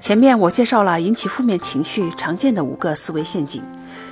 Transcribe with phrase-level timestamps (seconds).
[0.00, 3.62] 前面我介绍了引起负面情绪常见的五个思维陷阱，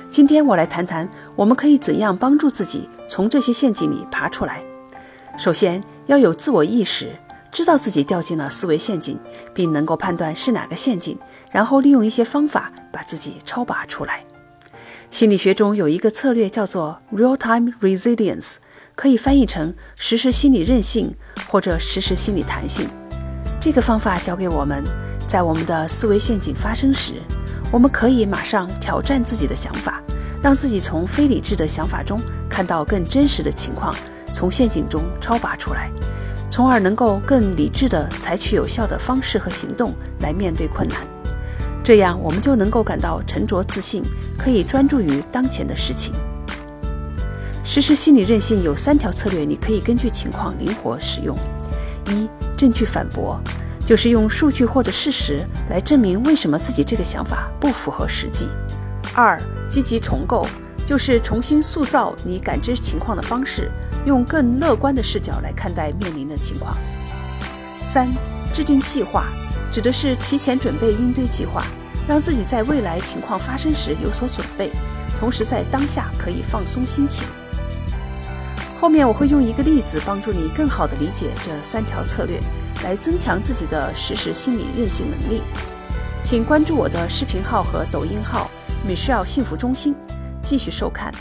[0.09, 4.61] 今天我来谈谈我们可以怎样帮助自己从这些陷阱里爬出来。
[5.37, 7.17] 首先要有自我意识，
[7.51, 9.19] 知道自己掉进了思维陷阱，
[9.53, 11.17] 并能够判断是哪个陷阱，
[11.51, 14.21] 然后利用一些方法把自己超拔出来。
[15.09, 18.57] 心理学中有一个策略叫做 real-time resilience，
[18.95, 21.13] 可以翻译成实时心理韧性
[21.49, 22.89] 或者实时心理弹性。
[23.59, 24.81] 这个方法教给我们。
[25.31, 27.13] 在我们的思维陷阱发生时，
[27.71, 30.03] 我们可以马上挑战自己的想法，
[30.43, 33.95] 让自己从非理智的想法中看到更真实的情况，
[34.33, 35.89] 从陷阱中超拔出来，
[36.49, 40.97] 从而能够更理智地采取有效的方式和行动来面对困难。
[41.81, 44.03] 这样，我们就能够感到沉着自信，
[44.37, 46.13] 可以专注于当前的事情。
[47.63, 51.37] 实施心理韧性有三条策略，你可以根据情况灵活使用：
[52.09, 53.39] 一、证据反驳。
[53.91, 58.47] 就是用数据或者事实来证明为什么自己这个想法不符合实际。
[59.13, 59.37] 二、
[59.69, 60.47] 积极重构，
[60.87, 63.69] 就是重新塑造你感知情况的方式，
[64.05, 66.73] 用更乐观的视角来看待面临的情况。
[67.83, 68.09] 三、
[68.53, 69.25] 制定计划，
[69.69, 71.65] 指的是提前准备应对计划，
[72.07, 74.71] 让自己在未来情况发生时有所准备，
[75.19, 77.27] 同时在当下可以放松心情。
[78.81, 82.41] 后面我会用一个例子帮助你更好的理解这三条策略。
[82.83, 85.43] 来增强自己的实时心理韧性能力，
[86.23, 88.49] 请关注我的视频号和抖音号
[88.83, 89.95] “Michelle 幸福中心”，
[90.41, 91.13] 继续收看。